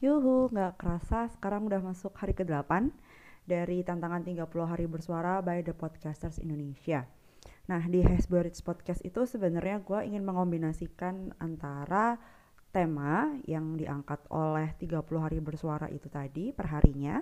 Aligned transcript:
Yuhu, 0.00 0.48
nggak 0.48 0.80
kerasa 0.80 1.28
sekarang 1.28 1.68
udah 1.68 1.84
masuk 1.84 2.16
hari 2.16 2.32
ke-8 2.32 2.88
dari 3.44 3.84
tantangan 3.84 4.24
30 4.24 4.48
hari 4.64 4.88
bersuara 4.88 5.44
by 5.44 5.60
The 5.60 5.76
Podcasters 5.76 6.40
Indonesia. 6.40 7.04
Nah, 7.68 7.84
di 7.84 8.00
Hasbury's 8.00 8.64
Podcast 8.64 9.04
itu 9.04 9.28
sebenarnya 9.28 9.84
gue 9.84 10.00
ingin 10.08 10.24
mengombinasikan 10.24 11.36
antara 11.36 12.16
tema 12.72 13.28
yang 13.44 13.76
diangkat 13.76 14.24
oleh 14.32 14.72
30 14.80 15.04
hari 15.20 15.36
bersuara 15.44 15.92
itu 15.92 16.08
tadi 16.08 16.56
perharinya 16.56 17.20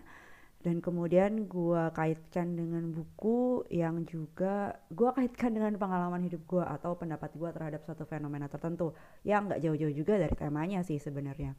dan 0.63 0.79
kemudian 0.79 1.51
gue 1.51 1.83
kaitkan 1.91 2.55
dengan 2.55 2.95
buku 2.95 3.67
yang 3.75 4.07
juga 4.07 4.79
gue 4.95 5.11
kaitkan 5.19 5.51
dengan 5.51 5.75
pengalaman 5.75 6.23
hidup 6.31 6.47
gue 6.47 6.63
atau 6.63 6.95
pendapat 6.95 7.35
gue 7.35 7.51
terhadap 7.51 7.83
suatu 7.83 8.07
fenomena 8.07 8.47
tertentu 8.47 8.95
yang 9.27 9.51
nggak 9.51 9.67
jauh-jauh 9.67 9.95
juga 9.99 10.15
dari 10.15 10.39
temanya 10.39 10.87
sih 10.87 11.03
sebenarnya. 11.03 11.59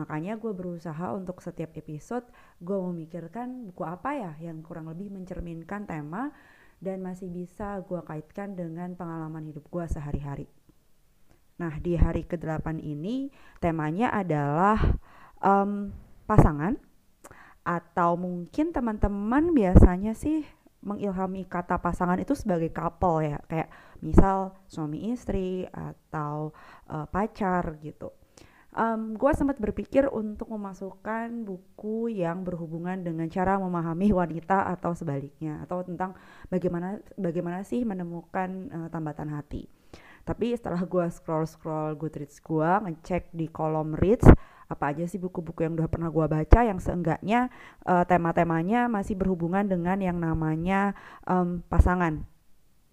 Makanya 0.00 0.40
gue 0.40 0.56
berusaha 0.56 1.12
untuk 1.12 1.44
setiap 1.44 1.76
episode 1.76 2.24
gue 2.56 2.78
memikirkan 2.88 3.68
buku 3.68 3.84
apa 3.84 4.16
ya 4.16 4.32
yang 4.40 4.64
kurang 4.64 4.88
lebih 4.88 5.12
mencerminkan 5.12 5.84
tema 5.84 6.32
dan 6.80 7.04
masih 7.04 7.28
bisa 7.28 7.84
gue 7.84 8.00
kaitkan 8.00 8.56
dengan 8.56 8.96
pengalaman 8.96 9.44
hidup 9.52 9.68
gue 9.68 9.84
sehari-hari. 9.84 10.48
Nah 11.60 11.76
di 11.76 12.00
hari 12.00 12.24
ke-8 12.24 12.80
ini 12.80 13.28
temanya 13.60 14.08
adalah 14.16 14.80
um, 15.44 15.92
pasangan 16.24 16.80
atau 17.60 18.16
mungkin 18.16 18.72
teman-teman 18.72 19.52
biasanya 19.52 20.16
sih 20.16 20.48
mengilhami 20.80 21.44
kata 21.44 21.76
pasangan 21.76 22.16
itu 22.16 22.32
sebagai 22.32 22.72
couple 22.72 23.20
ya 23.20 23.36
kayak 23.44 23.68
misal 24.00 24.56
suami 24.64 25.12
istri 25.12 25.68
atau 25.68 26.56
uh, 26.88 27.04
pacar 27.12 27.76
gitu 27.84 28.08
um, 28.74 29.14
gue 29.18 29.32
sempat 29.34 29.58
berpikir 29.58 30.06
untuk 30.10 30.50
memasukkan 30.50 31.46
buku 31.46 32.12
yang 32.14 32.46
berhubungan 32.46 33.02
dengan 33.02 33.26
cara 33.26 33.58
memahami 33.58 34.14
wanita 34.14 34.70
atau 34.78 34.94
sebaliknya 34.94 35.62
atau 35.64 35.82
tentang 35.82 36.14
bagaimana 36.52 36.98
bagaimana 37.18 37.66
sih 37.66 37.82
menemukan 37.82 38.70
uh, 38.70 38.88
tambatan 38.92 39.30
hati. 39.34 39.66
Tapi 40.22 40.54
setelah 40.54 40.84
gue 40.84 41.06
scroll 41.10 41.48
scroll 41.48 41.96
Goodreads 41.96 42.38
gue 42.38 42.70
ngecek 42.86 43.32
di 43.34 43.50
kolom 43.50 43.96
reads 43.96 44.28
apa 44.70 44.94
aja 44.94 45.02
sih 45.02 45.18
buku-buku 45.18 45.66
yang 45.66 45.74
udah 45.74 45.90
pernah 45.90 46.14
gue 46.14 46.26
baca 46.30 46.60
yang 46.62 46.78
seenggaknya 46.78 47.50
uh, 47.90 48.06
tema-temanya 48.06 48.86
masih 48.86 49.18
berhubungan 49.18 49.66
dengan 49.66 49.98
yang 49.98 50.22
namanya 50.22 50.94
um, 51.26 51.66
pasangan. 51.66 52.22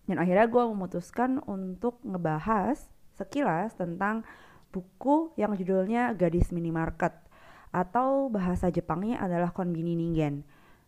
Dan 0.09 0.17
akhirnya 0.17 0.49
gue 0.49 0.63
memutuskan 0.73 1.37
untuk 1.45 2.01
ngebahas 2.01 2.89
sekilas 3.13 3.77
tentang 3.77 4.25
buku 4.71 5.33
yang 5.39 5.55
judulnya 5.55 6.13
Gadis 6.13 6.51
Minimarket 6.51 7.13
atau 7.71 8.31
bahasa 8.31 8.71
Jepangnya 8.71 9.19
adalah 9.21 9.51
Konbini 9.51 9.93
Ningen. 9.93 10.43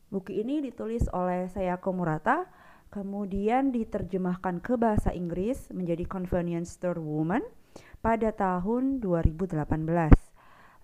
Buku 0.09 0.41
ini 0.41 0.63
ditulis 0.63 1.05
oleh 1.13 1.45
Sayako 1.51 1.93
Murata, 1.93 2.49
kemudian 2.89 3.69
diterjemahkan 3.69 4.57
ke 4.63 4.73
bahasa 4.73 5.13
Inggris 5.13 5.69
menjadi 5.69 6.07
Convenience 6.09 6.73
Store 6.81 6.97
Woman 6.97 7.45
pada 8.01 8.33
tahun 8.33 8.97
2018. 9.03 9.53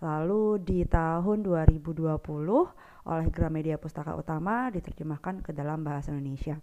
Lalu 0.03 0.45
di 0.61 0.85
tahun 0.85 1.41
2020 1.41 2.05
oleh 3.05 3.27
Gramedia 3.33 3.81
Pustaka 3.81 4.13
Utama 4.13 4.69
diterjemahkan 4.69 5.41
ke 5.41 5.55
dalam 5.55 5.81
bahasa 5.81 6.13
Indonesia. 6.13 6.61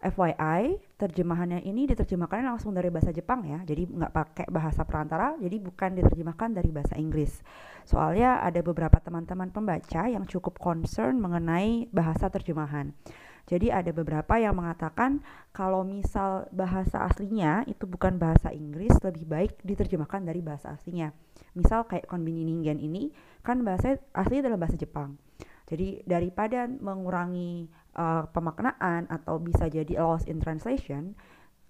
FYI, 0.00 0.80
terjemahannya 0.96 1.60
ini 1.60 1.84
diterjemahkan 1.84 2.40
langsung 2.40 2.72
dari 2.72 2.88
bahasa 2.88 3.12
Jepang 3.12 3.44
ya, 3.44 3.60
jadi 3.68 3.84
nggak 3.84 4.12
pakai 4.16 4.46
bahasa 4.48 4.88
perantara, 4.88 5.36
jadi 5.36 5.60
bukan 5.60 6.00
diterjemahkan 6.00 6.56
dari 6.56 6.72
bahasa 6.72 6.96
Inggris. 6.96 7.44
Soalnya 7.84 8.40
ada 8.40 8.64
beberapa 8.64 8.96
teman-teman 8.96 9.52
pembaca 9.52 10.08
yang 10.08 10.24
cukup 10.24 10.56
concern 10.56 11.20
mengenai 11.20 11.92
bahasa 11.92 12.32
terjemahan. 12.32 12.96
Jadi 13.44 13.68
ada 13.68 13.90
beberapa 13.90 14.38
yang 14.38 14.56
mengatakan 14.56 15.20
kalau 15.50 15.82
misal 15.82 16.46
bahasa 16.54 17.02
aslinya 17.04 17.66
itu 17.66 17.84
bukan 17.84 18.16
bahasa 18.16 18.54
Inggris, 18.54 18.94
lebih 19.04 19.26
baik 19.26 19.52
diterjemahkan 19.66 20.22
dari 20.22 20.38
bahasa 20.38 20.72
aslinya. 20.72 21.10
Misal 21.58 21.84
kayak 21.84 22.06
konbini 22.06 22.46
ningen 22.46 22.78
ini 22.78 23.10
kan 23.42 23.60
bahasa 23.66 23.98
asli 24.14 24.38
adalah 24.38 24.56
bahasa 24.56 24.78
Jepang. 24.78 25.18
Jadi 25.70 26.02
daripada 26.02 26.66
mengurangi 26.66 27.70
uh, 27.94 28.26
pemaknaan 28.34 29.06
atau 29.06 29.38
bisa 29.38 29.70
jadi 29.70 30.02
lost 30.02 30.26
in 30.26 30.42
translation, 30.42 31.14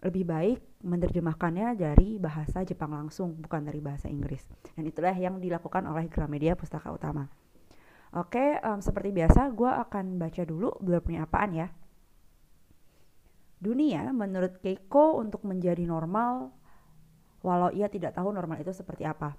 lebih 0.00 0.24
baik 0.24 0.58
menerjemahkannya 0.80 1.76
dari 1.76 2.16
bahasa 2.16 2.64
Jepang 2.64 2.96
langsung 2.96 3.36
bukan 3.36 3.68
dari 3.68 3.84
bahasa 3.84 4.08
Inggris. 4.08 4.48
Dan 4.72 4.88
itulah 4.88 5.12
yang 5.12 5.36
dilakukan 5.36 5.84
oleh 5.84 6.08
Gramedia 6.08 6.56
Pustaka 6.56 6.88
Utama. 6.88 7.28
Oke, 8.16 8.56
um, 8.64 8.80
seperti 8.80 9.12
biasa 9.12 9.52
gue 9.52 9.68
akan 9.68 10.16
baca 10.16 10.42
dulu 10.48 10.72
blurbnya 10.80 11.28
apaan 11.28 11.52
ya. 11.52 11.68
Dunia 13.60 14.08
menurut 14.16 14.56
Keiko 14.64 15.20
untuk 15.20 15.44
menjadi 15.44 15.84
normal 15.84 16.48
walau 17.44 17.68
ia 17.72 17.92
tidak 17.92 18.16
tahu 18.16 18.32
normal 18.32 18.64
itu 18.64 18.72
seperti 18.72 19.04
apa. 19.04 19.36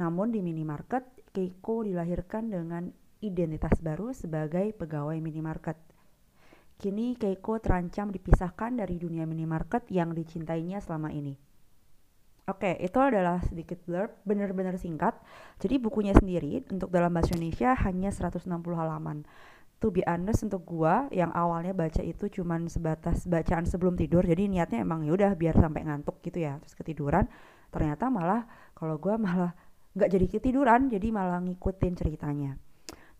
Namun 0.00 0.32
di 0.32 0.40
minimarket, 0.40 1.04
Keiko 1.36 1.84
dilahirkan 1.84 2.48
dengan 2.48 2.88
identitas 3.22 3.78
baru 3.78 4.10
sebagai 4.10 4.74
pegawai 4.74 5.16
minimarket. 5.22 5.78
Kini 6.82 7.14
Keiko 7.14 7.62
terancam 7.62 8.10
dipisahkan 8.10 8.74
dari 8.74 8.98
dunia 8.98 9.22
minimarket 9.22 9.86
yang 9.94 10.10
dicintainya 10.10 10.82
selama 10.82 11.14
ini. 11.14 11.38
Oke, 12.50 12.74
itu 12.82 12.98
adalah 12.98 13.38
sedikit 13.46 13.78
blurb, 13.86 14.10
benar-benar 14.26 14.74
singkat. 14.74 15.14
Jadi 15.62 15.78
bukunya 15.78 16.10
sendiri 16.10 16.66
untuk 16.74 16.90
dalam 16.90 17.14
bahasa 17.14 17.38
Indonesia 17.38 17.70
hanya 17.86 18.10
160 18.10 18.50
halaman. 18.74 19.22
To 19.78 19.94
be 19.94 20.02
honest 20.02 20.42
untuk 20.42 20.66
gua 20.66 21.06
yang 21.14 21.30
awalnya 21.30 21.70
baca 21.70 22.02
itu 22.02 22.26
cuman 22.26 22.66
sebatas 22.66 23.30
bacaan 23.30 23.62
sebelum 23.62 23.94
tidur. 23.94 24.26
Jadi 24.26 24.50
niatnya 24.50 24.82
emang 24.82 25.06
ya 25.06 25.14
udah 25.14 25.38
biar 25.38 25.54
sampai 25.54 25.86
ngantuk 25.86 26.18
gitu 26.26 26.42
ya, 26.42 26.58
terus 26.58 26.74
ketiduran. 26.74 27.30
Ternyata 27.70 28.10
malah 28.10 28.42
kalau 28.74 28.98
gua 28.98 29.14
malah 29.22 29.54
nggak 29.94 30.10
jadi 30.10 30.26
ketiduran, 30.26 30.90
jadi 30.90 31.14
malah 31.14 31.38
ngikutin 31.46 31.94
ceritanya. 31.94 32.58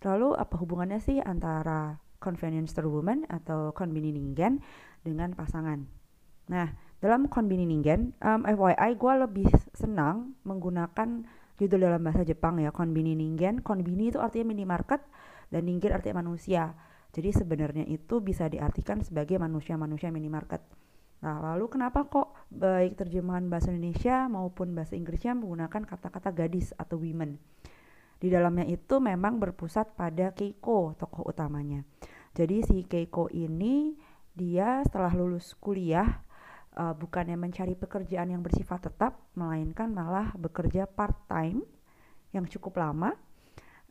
Lalu 0.02 0.34
apa 0.34 0.54
hubungannya 0.58 0.98
sih 0.98 1.22
antara 1.22 1.98
convenience 2.18 2.74
store 2.74 2.90
woman 2.90 3.22
atau 3.30 3.70
konbini 3.70 4.10
ningen 4.10 4.58
dengan 5.02 5.34
pasangan? 5.34 5.82
Nah, 6.50 6.68
dalam 6.98 7.30
konbini 7.30 7.66
ningen, 7.66 8.14
um, 8.18 8.42
FYI 8.42 8.98
gue 8.98 9.12
lebih 9.26 9.48
senang 9.74 10.34
menggunakan 10.42 11.22
judul 11.58 11.86
dalam 11.86 12.02
bahasa 12.02 12.26
Jepang 12.26 12.58
ya, 12.58 12.74
konbini 12.74 13.14
ningen. 13.14 13.62
Konbini 13.62 14.10
itu 14.10 14.18
artinya 14.18 14.50
minimarket 14.50 15.02
dan 15.54 15.62
ningen 15.66 15.94
artinya 15.94 16.22
manusia. 16.22 16.74
Jadi 17.12 17.30
sebenarnya 17.30 17.84
itu 17.86 18.18
bisa 18.24 18.48
diartikan 18.48 19.04
sebagai 19.04 19.38
manusia-manusia 19.38 20.08
minimarket. 20.10 20.64
Nah, 21.22 21.38
lalu 21.38 21.70
kenapa 21.70 22.02
kok 22.10 22.34
baik 22.50 22.98
terjemahan 22.98 23.46
bahasa 23.46 23.70
Indonesia 23.70 24.26
maupun 24.26 24.74
bahasa 24.74 24.98
Inggrisnya 24.98 25.38
menggunakan 25.38 25.86
kata-kata 25.86 26.34
gadis 26.34 26.74
atau 26.74 26.98
women? 26.98 27.38
Di 28.22 28.30
dalamnya 28.30 28.62
itu 28.70 29.02
memang 29.02 29.42
berpusat 29.42 29.98
pada 29.98 30.30
Keiko, 30.30 30.94
tokoh 30.94 31.26
utamanya. 31.26 31.82
Jadi 32.38 32.62
si 32.62 32.86
Keiko 32.86 33.26
ini 33.34 33.98
dia 34.30 34.78
setelah 34.86 35.10
lulus 35.10 35.58
kuliah 35.58 36.22
uh, 36.78 36.94
bukannya 36.94 37.34
mencari 37.34 37.74
pekerjaan 37.74 38.30
yang 38.30 38.46
bersifat 38.46 38.86
tetap, 38.86 39.18
melainkan 39.34 39.90
malah 39.90 40.30
bekerja 40.38 40.86
part 40.86 41.18
time 41.26 41.66
yang 42.30 42.46
cukup 42.46 42.78
lama 42.78 43.10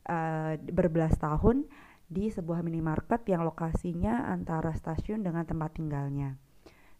uh, 0.08 0.56
berbelas 0.56 1.12
tahun 1.20 1.68
di 2.08 2.32
sebuah 2.32 2.64
minimarket 2.64 3.28
yang 3.28 3.44
lokasinya 3.44 4.32
antara 4.32 4.72
stasiun 4.72 5.20
dengan 5.20 5.44
tempat 5.44 5.76
tinggalnya. 5.76 6.40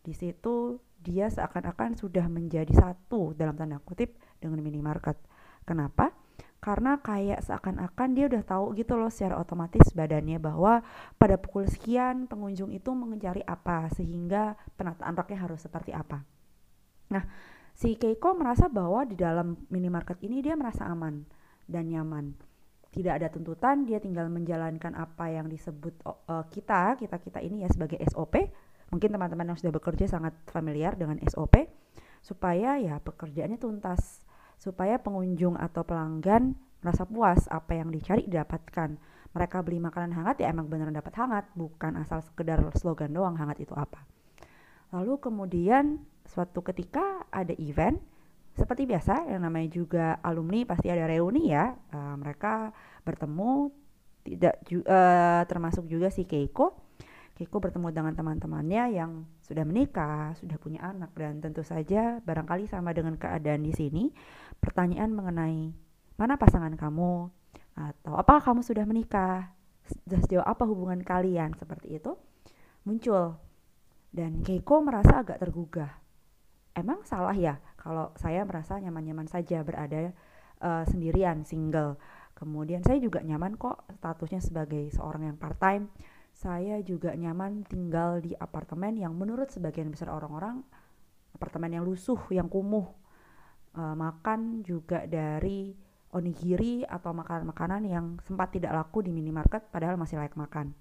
Di 0.04 0.12
situ 0.12 0.84
dia 1.02 1.32
seakan-akan 1.32 1.98
sudah 1.98 2.28
menjadi 2.28 2.70
satu 2.76 3.34
dalam 3.34 3.56
tanda 3.58 3.80
kutip 3.80 4.20
dengan 4.36 4.62
minimarket. 4.62 5.16
Kenapa? 5.64 6.21
Karena 6.62 7.02
kayak 7.02 7.42
seakan-akan 7.42 8.08
dia 8.14 8.30
udah 8.30 8.46
tahu 8.46 8.78
gitu 8.78 8.94
loh 8.94 9.10
secara 9.10 9.34
otomatis 9.42 9.82
badannya 9.90 10.38
bahwa 10.38 10.86
pada 11.18 11.34
pukul 11.34 11.66
sekian 11.66 12.30
pengunjung 12.30 12.70
itu 12.70 12.94
mencari 12.94 13.42
apa 13.42 13.90
sehingga 13.90 14.54
penataan 14.78 15.18
roknya 15.18 15.42
harus 15.42 15.58
seperti 15.58 15.90
apa. 15.90 16.22
Nah, 17.10 17.26
si 17.74 17.98
Keiko 17.98 18.38
merasa 18.38 18.70
bahwa 18.70 19.02
di 19.02 19.18
dalam 19.18 19.58
minimarket 19.74 20.22
ini 20.22 20.38
dia 20.38 20.54
merasa 20.54 20.86
aman 20.86 21.26
dan 21.66 21.90
nyaman. 21.90 22.30
Tidak 22.94 23.10
ada 23.10 23.26
tuntutan, 23.26 23.82
dia 23.82 23.98
tinggal 23.98 24.30
menjalankan 24.30 24.94
apa 24.94 25.34
yang 25.34 25.50
disebut 25.50 25.98
uh, 26.06 26.46
kita, 26.46 26.94
kita-kita 26.94 27.42
ini 27.42 27.66
ya 27.66 27.68
sebagai 27.74 27.98
SOP. 28.06 28.38
Mungkin 28.94 29.10
teman-teman 29.10 29.50
yang 29.50 29.58
sudah 29.58 29.74
bekerja 29.74 30.06
sangat 30.06 30.36
familiar 30.46 30.94
dengan 30.94 31.18
SOP 31.26 31.66
supaya 32.22 32.78
ya 32.78 33.02
pekerjaannya 33.02 33.58
tuntas 33.58 34.21
supaya 34.62 35.02
pengunjung 35.02 35.58
atau 35.58 35.82
pelanggan 35.82 36.54
merasa 36.78 37.02
puas 37.02 37.50
apa 37.50 37.74
yang 37.74 37.90
dicari 37.90 38.30
didapatkan. 38.30 38.94
Mereka 39.34 39.58
beli 39.66 39.82
makanan 39.82 40.14
hangat 40.14 40.38
ya 40.38 40.54
emang 40.54 40.70
beneran 40.70 40.94
dapat 40.94 41.18
hangat, 41.18 41.50
bukan 41.58 41.98
asal 41.98 42.22
sekedar 42.22 42.62
slogan 42.78 43.10
doang 43.10 43.34
hangat 43.34 43.58
itu 43.58 43.74
apa. 43.74 44.06
Lalu 44.94 45.18
kemudian 45.18 45.98
suatu 46.22 46.62
ketika 46.62 47.26
ada 47.34 47.50
event 47.58 47.98
seperti 48.52 48.84
biasa 48.84 49.32
yang 49.32 49.42
namanya 49.42 49.68
juga 49.72 50.06
alumni 50.20 50.68
pasti 50.68 50.92
ada 50.92 51.08
reuni 51.08 51.48
ya 51.48 51.72
uh, 51.72 52.14
mereka 52.20 52.68
bertemu 53.00 53.72
tidak 54.22 54.60
ju 54.68 54.84
uh, 54.84 55.42
termasuk 55.48 55.88
juga 55.88 56.12
si 56.12 56.28
Keiko 56.28 56.76
Keiko 57.32 57.58
bertemu 57.64 57.88
dengan 57.90 58.12
teman-temannya 58.12 58.92
yang 58.92 59.24
sudah 59.52 59.68
menikah, 59.68 60.32
sudah 60.40 60.56
punya 60.56 60.80
anak 60.80 61.12
dan 61.12 61.44
tentu 61.44 61.60
saja 61.60 62.24
barangkali 62.24 62.64
sama 62.64 62.96
dengan 62.96 63.20
keadaan 63.20 63.60
di 63.60 63.76
sini 63.76 64.08
pertanyaan 64.56 65.12
mengenai 65.12 65.76
mana 66.16 66.40
pasangan 66.40 66.72
kamu 66.72 67.28
atau 67.76 68.12
apakah 68.16 68.40
kamu 68.40 68.64
sudah 68.64 68.88
menikah 68.88 69.52
sejauh 70.08 70.40
apa 70.40 70.64
hubungan 70.64 71.04
kalian 71.04 71.52
seperti 71.52 72.00
itu 72.00 72.16
muncul. 72.88 73.36
Dan 74.12 74.44
Keiko 74.44 74.84
merasa 74.84 75.24
agak 75.24 75.40
tergugah. 75.40 75.88
Emang 76.76 77.04
salah 77.04 77.36
ya 77.36 77.60
kalau 77.80 78.12
saya 78.16 78.44
merasa 78.44 78.76
nyaman-nyaman 78.76 79.28
saja 79.28 79.64
berada 79.64 80.12
uh, 80.60 80.84
sendirian 80.88 81.44
single. 81.44 81.96
Kemudian 82.36 82.84
saya 82.84 83.00
juga 83.00 83.20
nyaman 83.24 83.56
kok 83.56 83.84
statusnya 84.00 84.40
sebagai 84.40 84.88
seorang 84.92 85.32
yang 85.32 85.36
part 85.40 85.56
time 85.60 85.92
saya 86.42 86.82
juga 86.82 87.14
nyaman 87.14 87.62
tinggal 87.62 88.18
di 88.18 88.34
apartemen 88.34 88.98
yang 88.98 89.14
menurut 89.14 89.46
sebagian 89.54 89.94
besar 89.94 90.10
orang-orang 90.10 90.58
apartemen 91.38 91.78
yang 91.78 91.84
lusuh 91.86 92.18
yang 92.34 92.50
kumuh 92.50 92.90
uh, 93.78 93.94
makan 93.94 94.66
juga 94.66 95.06
dari 95.06 95.70
onigiri 96.12 96.84
atau 96.84 97.14
makanan-makanan 97.14 97.82
yang 97.86 98.06
sempat 98.26 98.52
tidak 98.58 98.74
laku 98.74 99.06
di 99.06 99.14
minimarket 99.14 99.70
padahal 99.70 99.96
masih 99.96 100.20
layak 100.20 100.36
makan. 100.36 100.74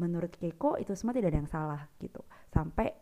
Menurut 0.00 0.32
Keiko 0.34 0.80
itu 0.80 0.96
semua 0.96 1.12
tidak 1.12 1.34
ada 1.34 1.38
yang 1.44 1.50
salah 1.50 1.82
gitu. 2.00 2.24
Sampai 2.48 2.94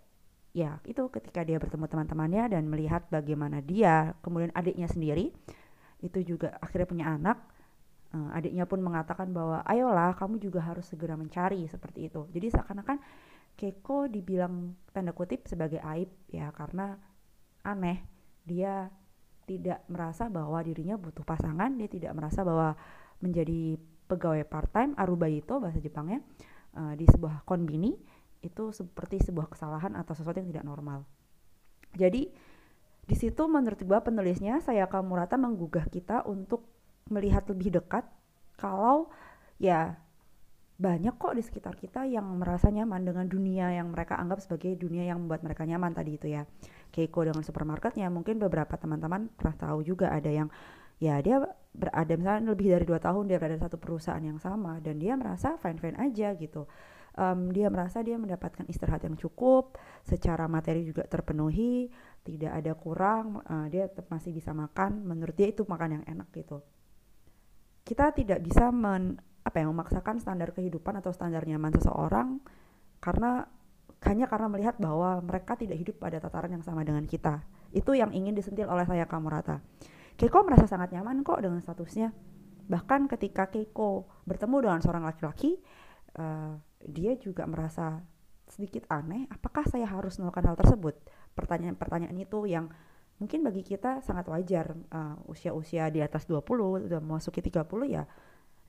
ya 0.53 0.81
itu 0.85 1.07
ketika 1.09 1.45
dia 1.47 1.57
bertemu 1.57 1.87
teman-temannya 1.89 2.57
dan 2.57 2.69
melihat 2.69 3.09
bagaimana 3.09 3.65
dia 3.65 4.13
kemudian 4.21 4.53
adiknya 4.53 4.85
sendiri 4.85 5.33
itu 6.05 6.19
juga 6.25 6.61
akhirnya 6.61 6.89
punya 6.89 7.07
anak 7.09 7.41
uh, 8.15 8.31
adiknya 8.37 8.65
pun 8.65 8.81
mengatakan 8.85 9.33
bahwa 9.33 9.65
ayolah 9.67 10.15
kamu 10.15 10.39
juga 10.39 10.63
harus 10.63 10.87
segera 10.89 11.17
mencari 11.19 11.67
seperti 11.67 12.09
itu 12.13 12.29
jadi 12.33 12.53
seakan-akan 12.55 13.01
Keiko 13.53 14.09
dibilang 14.09 14.73
tanda 14.97 15.13
kutip 15.13 15.45
sebagai 15.45 15.79
aib 15.85 16.09
ya 16.33 16.49
karena 16.57 16.97
aneh 17.63 18.01
dia 18.43 18.89
tidak 19.45 19.85
merasa 19.91 20.33
bahwa 20.33 20.63
dirinya 20.63 20.97
butuh 20.97 21.27
pasangan, 21.27 21.75
dia 21.77 21.91
tidak 21.91 22.15
merasa 22.17 22.47
bahwa 22.47 22.79
menjadi 23.21 23.77
pegawai 24.09 24.43
part-time 24.49 24.97
arubaito 24.97 25.61
bahasa 25.61 25.79
Jepangnya 25.79 26.25
uh, 26.75 26.95
di 26.97 27.07
sebuah 27.07 27.45
konbini 27.45 27.95
itu 28.43 28.75
seperti 28.75 29.23
sebuah 29.23 29.53
kesalahan 29.53 29.95
atau 29.95 30.17
sesuatu 30.17 30.43
yang 30.43 30.51
tidak 30.51 30.67
normal. 30.67 31.07
Jadi 31.95 32.33
di 33.03 33.17
situ 33.19 33.47
menurut 33.51 33.79
gue 33.79 33.99
penulisnya 34.03 34.63
saya 34.63 34.89
Murata 35.05 35.37
menggugah 35.37 35.87
kita 35.91 36.25
untuk 36.27 36.67
melihat 37.11 37.47
lebih 37.51 37.75
dekat 37.81 38.07
kalau 38.61 39.11
ya 39.59 39.99
banyak 40.83 41.15
kok 41.15 41.39
di 41.39 41.43
sekitar 41.47 41.79
kita 41.79 42.03
yang 42.11 42.27
merasa 42.43 42.67
nyaman 42.67 43.07
dengan 43.07 43.27
dunia 43.31 43.71
yang 43.71 43.95
mereka 43.95 44.19
anggap 44.19 44.43
sebagai 44.43 44.75
dunia 44.75 45.07
yang 45.07 45.23
membuat 45.23 45.47
mereka 45.47 45.63
nyaman 45.63 45.95
tadi 45.95 46.19
itu 46.19 46.27
ya. 46.27 46.43
Keiko 46.91 47.23
dengan 47.23 47.47
supermarketnya 47.47 48.11
mungkin 48.11 48.43
beberapa 48.43 48.75
teman-teman 48.75 49.31
pernah 49.33 49.55
tahu 49.55 49.87
juga 49.87 50.11
ada 50.11 50.29
yang 50.29 50.51
ya 51.03 51.19
dia 51.19 51.43
berada 51.73 52.15
misalnya 52.15 52.53
lebih 52.53 52.69
dari 52.71 52.85
dua 52.87 53.03
tahun 53.03 53.27
dia 53.27 53.39
berada 53.43 53.59
satu 53.59 53.75
perusahaan 53.75 54.23
yang 54.23 54.39
sama 54.39 54.79
dan 54.79 55.03
dia 55.03 55.19
merasa 55.19 55.59
fine 55.59 55.81
fine 55.83 55.99
aja 55.99 56.31
gitu 56.39 56.69
um, 57.19 57.51
dia 57.51 57.67
merasa 57.73 58.05
dia 58.07 58.15
mendapatkan 58.15 58.63
istirahat 58.71 59.03
yang 59.09 59.19
cukup 59.19 59.81
secara 60.07 60.47
materi 60.47 60.87
juga 60.87 61.03
terpenuhi 61.09 61.91
tidak 62.23 62.53
ada 62.55 62.73
kurang 62.79 63.43
uh, 63.43 63.67
dia 63.67 63.91
tetap 63.91 64.07
masih 64.15 64.31
bisa 64.31 64.55
makan 64.55 65.03
menurut 65.03 65.35
dia 65.35 65.51
itu 65.51 65.67
makan 65.67 65.99
yang 66.01 66.05
enak 66.07 66.29
gitu 66.37 66.63
kita 67.93 68.09
tidak 68.17 68.41
bisa 68.41 68.73
men 68.73 69.21
apa 69.45 69.61
yang 69.61 69.77
memaksakan 69.77 70.17
standar 70.17 70.57
kehidupan 70.57 70.97
atau 70.97 71.13
standar 71.13 71.45
nyaman 71.45 71.77
seseorang 71.77 72.41
karena 73.05 73.45
hanya 74.09 74.33
karena 74.33 74.49
melihat 74.49 74.81
bahwa 74.81 75.21
mereka 75.21 75.61
tidak 75.61 75.77
hidup 75.77 76.01
pada 76.01 76.17
tataran 76.17 76.57
yang 76.57 76.65
sama 76.65 76.89
dengan 76.89 77.05
kita. 77.05 77.45
Itu 77.69 77.93
yang 77.93 78.17
ingin 78.17 78.33
disentil 78.33 78.73
oleh 78.73 78.89
saya 78.89 79.05
Kamurata. 79.05 79.61
Keiko 80.17 80.41
merasa 80.41 80.65
sangat 80.65 80.97
nyaman 80.97 81.21
kok 81.21 81.37
dengan 81.45 81.61
statusnya. 81.61 82.17
Bahkan 82.65 83.13
ketika 83.13 83.53
Keiko 83.53 84.09
bertemu 84.25 84.57
dengan 84.65 84.81
seorang 84.81 85.05
laki-laki, 85.05 85.61
uh, 86.17 86.57
dia 86.81 87.13
juga 87.21 87.45
merasa 87.45 88.01
sedikit 88.49 88.89
aneh. 88.89 89.29
Apakah 89.29 89.69
saya 89.69 89.85
harus 89.85 90.17
melakukan 90.17 90.49
hal 90.49 90.57
tersebut? 90.57 90.97
Pertanyaan-pertanyaan 91.37 92.17
itu 92.17 92.49
yang 92.49 92.73
mungkin 93.23 93.47
bagi 93.47 93.63
kita 93.63 94.03
sangat 94.03 94.27
wajar. 94.27 94.75
Uh, 94.91 95.15
usia-usia 95.31 95.87
di 95.95 96.03
atas 96.03 96.27
20, 96.27 96.43
udah 96.91 96.99
memasuki 96.99 97.39
30 97.39 97.63
ya 97.87 98.03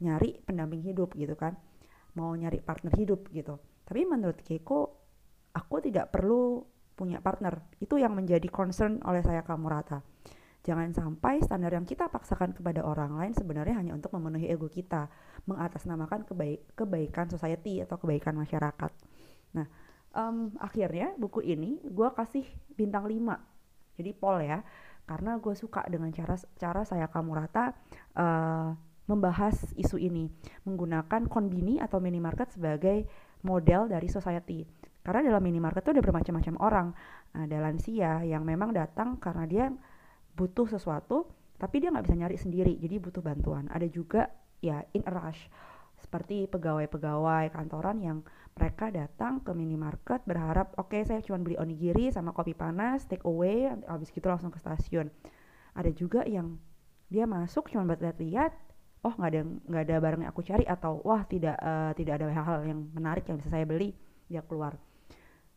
nyari 0.05 0.37
pendamping 0.45 0.85
hidup 0.85 1.17
gitu 1.17 1.33
kan. 1.33 1.57
Mau 2.13 2.29
nyari 2.37 2.61
partner 2.61 2.93
hidup 2.93 3.33
gitu. 3.33 3.57
Tapi 3.81 4.05
menurut 4.05 4.37
Keiko 4.45 4.93
aku 5.57 5.81
tidak 5.81 6.13
perlu 6.13 6.61
punya 6.93 7.17
partner. 7.17 7.65
Itu 7.81 7.97
yang 7.97 8.13
menjadi 8.13 8.45
concern 8.53 9.01
oleh 9.01 9.25
saya 9.25 9.41
kamu 9.41 9.65
rata 9.65 10.05
jangan 10.63 10.95
sampai 10.95 11.43
standar 11.43 11.75
yang 11.75 11.83
kita 11.83 12.07
paksakan 12.07 12.55
kepada 12.55 12.87
orang 12.87 13.19
lain 13.19 13.35
sebenarnya 13.35 13.75
hanya 13.75 13.91
untuk 13.91 14.15
memenuhi 14.15 14.47
ego 14.47 14.71
kita 14.71 15.11
mengatasnamakan 15.43 16.23
kebaik 16.23 16.71
kebaikan 16.71 17.27
society 17.27 17.83
atau 17.83 17.99
kebaikan 17.99 18.31
masyarakat. 18.39 18.91
Nah 19.59 19.67
um, 20.15 20.55
akhirnya 20.63 21.11
buku 21.19 21.43
ini 21.43 21.83
gue 21.83 22.09
kasih 22.15 22.47
bintang 22.79 23.03
5 23.11 23.52
jadi 23.99 24.11
pol 24.15 24.41
ya 24.41 24.61
karena 25.03 25.35
gue 25.39 25.55
suka 25.55 25.83
dengan 25.91 26.09
cara 26.15 26.39
cara 26.55 26.81
saya 26.87 27.11
kamu 27.11 27.31
rata 27.35 27.75
uh, 28.15 28.71
membahas 29.03 29.75
isu 29.75 29.99
ini 29.99 30.31
menggunakan 30.63 31.27
konbini 31.27 31.75
atau 31.79 31.99
minimarket 31.99 32.55
sebagai 32.55 33.03
model 33.43 33.91
dari 33.91 34.07
society. 34.07 34.63
Karena 35.03 35.35
dalam 35.35 35.43
minimarket 35.43 35.83
itu 35.83 35.99
ada 35.99 36.03
bermacam-macam 36.03 36.55
orang. 36.63 36.87
Ada 37.35 37.59
lansia 37.59 38.23
yang 38.23 38.47
memang 38.47 38.71
datang 38.71 39.19
karena 39.19 39.43
dia 39.43 39.65
butuh 40.31 40.71
sesuatu, 40.71 41.27
tapi 41.59 41.83
dia 41.83 41.91
nggak 41.91 42.07
bisa 42.07 42.15
nyari 42.15 42.37
sendiri, 42.39 42.73
jadi 42.79 43.03
butuh 43.03 43.19
bantuan. 43.19 43.67
Ada 43.67 43.91
juga 43.91 44.31
ya 44.63 44.79
in 44.95 45.03
a 45.03 45.11
rush, 45.11 45.51
seperti 46.03 46.51
pegawai-pegawai 46.51 47.55
kantoran 47.55 47.97
yang 48.03 48.19
mereka 48.53 48.91
datang 48.91 49.39
ke 49.41 49.55
minimarket 49.55 50.21
berharap 50.27 50.75
oke 50.75 50.91
okay, 50.91 51.07
saya 51.07 51.23
cuma 51.23 51.41
beli 51.41 51.55
onigiri 51.55 52.11
sama 52.11 52.35
kopi 52.35 52.51
panas 52.53 53.07
take 53.07 53.23
away 53.23 53.71
habis 53.87 54.11
gitu 54.11 54.27
langsung 54.27 54.51
ke 54.51 54.59
stasiun. 54.59 55.07
Ada 55.73 55.89
juga 55.95 56.27
yang 56.27 56.59
dia 57.07 57.25
masuk 57.25 57.71
cuma 57.71 57.87
buat 57.87 58.03
lihat-lihat 58.03 58.51
oh 59.03 59.13
nggak 59.15 59.31
ada 59.31 59.41
nggak 59.43 59.83
ada 59.89 59.95
barang 59.99 60.21
yang 60.23 60.31
aku 60.31 60.43
cari 60.43 60.65
atau 60.67 60.99
wah 61.03 61.23
tidak 61.25 61.57
uh, 61.59 61.91
tidak 61.95 62.21
ada 62.21 62.31
hal-hal 62.31 62.59
yang 62.67 62.79
menarik 62.91 63.23
yang 63.27 63.39
bisa 63.39 63.49
saya 63.51 63.65
beli 63.65 63.95
dia 64.27 64.43
keluar. 64.43 64.75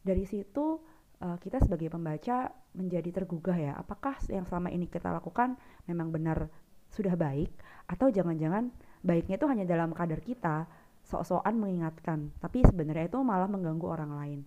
Dari 0.03 0.23
situ 0.26 0.79
uh, 1.23 1.37
kita 1.38 1.62
sebagai 1.62 1.91
pembaca 1.91 2.50
menjadi 2.75 3.23
tergugah 3.23 3.57
ya 3.57 3.73
apakah 3.79 4.19
yang 4.29 4.45
selama 4.45 4.69
ini 4.71 4.91
kita 4.91 5.09
lakukan 5.12 5.57
memang 5.88 6.11
benar 6.11 6.50
sudah 6.91 7.15
baik 7.19 7.50
atau 7.91 8.11
jangan-jangan 8.11 8.71
baiknya 9.07 9.39
itu 9.39 9.47
hanya 9.47 9.63
dalam 9.63 9.95
kadar 9.95 10.19
kita 10.19 10.67
sok-sokan 11.07 11.55
mengingatkan. 11.55 12.35
Tapi 12.43 12.67
sebenarnya 12.67 13.07
itu 13.07 13.23
malah 13.23 13.47
mengganggu 13.47 13.87
orang 13.87 14.13
lain. 14.19 14.41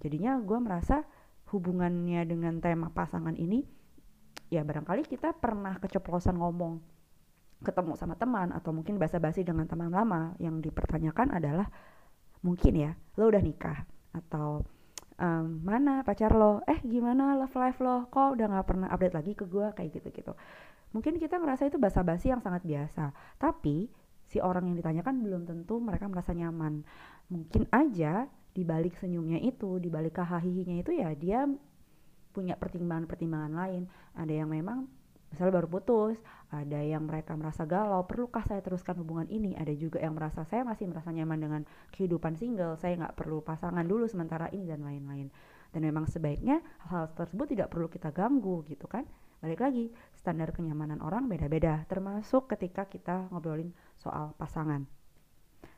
Jadinya 0.00 0.40
gue 0.40 0.58
merasa 0.58 1.04
hubungannya 1.52 2.24
dengan 2.24 2.56
tema 2.64 2.88
pasangan 2.88 3.36
ini 3.36 3.60
ya 4.48 4.64
barangkali 4.64 5.06
kita 5.06 5.36
pernah 5.36 5.76
keceplosan 5.78 6.38
ngomong 6.38 6.80
ketemu 7.60 7.92
sama 7.94 8.16
teman 8.16 8.50
atau 8.56 8.72
mungkin 8.72 8.96
basa-basi 8.96 9.44
dengan 9.44 9.68
teman 9.68 9.92
lama 9.92 10.32
yang 10.40 10.64
dipertanyakan 10.64 11.36
adalah 11.36 11.68
mungkin 12.40 12.72
ya 12.72 12.90
lo 13.20 13.28
udah 13.28 13.42
nikah? 13.44 13.84
Atau 14.16 14.64
um, 15.20 15.60
mana 15.60 16.00
pacar 16.02 16.32
lo? 16.32 16.64
Eh 16.64 16.80
gimana? 16.82 17.36
Love 17.36 17.56
life 17.60 17.78
lo? 17.84 18.08
Kok 18.08 18.40
udah 18.40 18.46
nggak 18.48 18.66
pernah 18.66 18.88
update 18.88 19.14
lagi 19.14 19.32
ke 19.36 19.44
gue 19.44 19.66
kayak 19.76 19.90
gitu 20.00 20.08
gitu 20.10 20.32
mungkin 20.90 21.18
kita 21.18 21.38
ngerasa 21.38 21.70
itu 21.70 21.78
basa-basi 21.78 22.30
yang 22.30 22.42
sangat 22.42 22.66
biasa. 22.66 23.14
Tapi 23.38 23.90
si 24.26 24.38
orang 24.38 24.70
yang 24.70 24.76
ditanyakan 24.78 25.22
belum 25.22 25.42
tentu 25.46 25.78
mereka 25.78 26.06
merasa 26.10 26.34
nyaman. 26.34 26.82
Mungkin 27.30 27.70
aja 27.70 28.26
di 28.50 28.62
balik 28.66 28.98
senyumnya 28.98 29.38
itu 29.38 29.78
di 29.78 29.86
balik 29.86 30.18
hahihinya 30.18 30.82
itu 30.82 30.90
ya 30.94 31.14
dia 31.14 31.46
punya 32.34 32.58
pertimbangan-pertimbangan 32.58 33.54
lain. 33.54 33.82
Ada 34.18 34.32
yang 34.42 34.50
memang 34.50 34.86
misalnya 35.30 35.62
baru 35.62 35.68
putus, 35.70 36.18
ada 36.50 36.82
yang 36.82 37.06
mereka 37.06 37.38
merasa 37.38 37.62
galau, 37.62 38.02
perlukah 38.04 38.42
saya 38.42 38.58
teruskan 38.60 38.98
hubungan 38.98 39.30
ini? 39.30 39.54
Ada 39.54 39.70
juga 39.78 40.02
yang 40.02 40.18
merasa 40.18 40.42
saya 40.42 40.66
masih 40.66 40.90
merasa 40.90 41.14
nyaman 41.14 41.38
dengan 41.38 41.62
kehidupan 41.94 42.34
single, 42.34 42.74
saya 42.74 42.98
nggak 42.98 43.14
perlu 43.14 43.38
pasangan 43.40 43.86
dulu 43.86 44.10
sementara 44.10 44.50
ini 44.50 44.66
dan 44.66 44.82
lain-lain. 44.82 45.30
Dan 45.70 45.86
memang 45.86 46.10
sebaiknya 46.10 46.58
hal, 46.90 47.06
hal 47.06 47.14
tersebut 47.14 47.54
tidak 47.54 47.70
perlu 47.70 47.86
kita 47.86 48.10
ganggu 48.10 48.66
gitu 48.66 48.90
kan. 48.90 49.06
Balik 49.40 49.62
lagi, 49.62 49.88
standar 50.12 50.52
kenyamanan 50.52 51.00
orang 51.00 51.30
beda-beda, 51.30 51.86
termasuk 51.88 52.50
ketika 52.50 52.84
kita 52.90 53.30
ngobrolin 53.32 53.72
soal 53.96 54.36
pasangan. 54.36 54.84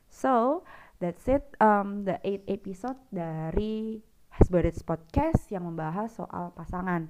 So, 0.09 0.65
that's 0.99 1.25
it, 1.29 1.45
um, 1.63 2.03
the 2.03 2.19
eight 2.27 2.43
episode 2.45 2.99
dari 3.13 4.03
Hasbard's 4.33 4.81
Podcast 4.81 5.49
yang 5.53 5.69
membahas 5.69 6.17
soal 6.17 6.51
pasangan. 6.57 7.07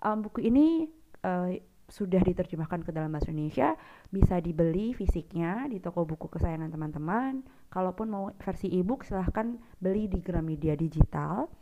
Um, 0.00 0.24
buku 0.24 0.48
ini 0.48 0.88
uh, 1.22 1.54
sudah 1.92 2.24
diterjemahkan 2.24 2.88
ke 2.88 2.90
dalam 2.90 3.12
bahasa 3.12 3.28
Indonesia 3.28 3.76
bisa 4.08 4.40
dibeli 4.40 4.96
fisiknya 4.96 5.68
di 5.68 5.76
toko 5.76 6.08
buku 6.08 6.32
kesayangan 6.32 6.72
teman-teman. 6.72 7.44
Kalaupun 7.68 8.08
mau 8.08 8.24
versi 8.40 8.72
ebook 8.72 9.04
silahkan 9.04 9.60
beli 9.76 10.08
di 10.08 10.24
Gramedia 10.24 10.72
Digital. 10.72 11.52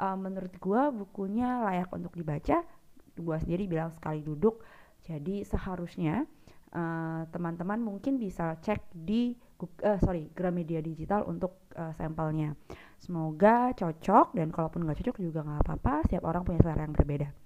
Uh, 0.00 0.16
menurut 0.16 0.56
gue 0.56 0.82
bukunya 1.04 1.60
layak 1.60 1.92
untuk 1.92 2.16
dibaca. 2.16 2.64
Gue 3.12 3.36
sendiri 3.44 3.68
bilang 3.68 3.92
sekali 3.92 4.24
duduk. 4.24 4.64
Jadi 5.04 5.44
seharusnya 5.44 6.24
uh, 6.72 7.28
teman-teman 7.28 7.84
uh, 7.84 7.84
mungkin 7.92 8.16
bisa 8.16 8.56
cek 8.64 8.88
di 8.96 9.36
uh, 9.84 10.00
sorry 10.00 10.32
Gramedia 10.32 10.80
Digital 10.80 11.28
untuk 11.28 11.68
uh, 11.76 11.92
sampelnya. 11.92 12.56
Semoga 12.96 13.76
cocok 13.76 14.32
dan 14.32 14.48
kalaupun 14.48 14.88
nggak 14.88 15.04
cocok 15.04 15.16
juga 15.20 15.44
nggak 15.44 15.60
apa-apa. 15.60 16.08
Setiap 16.08 16.24
orang 16.24 16.40
punya 16.40 16.64
selera 16.64 16.88
yang 16.88 16.96
berbeda 16.96 17.43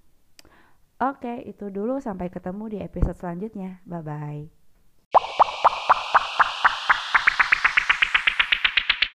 Oke, 0.99 1.47
itu 1.47 1.71
dulu. 1.71 2.03
Sampai 2.03 2.27
ketemu 2.27 2.63
di 2.73 2.77
episode 2.83 3.15
selanjutnya. 3.15 3.79
Bye 3.87 4.03
bye. 4.03 4.58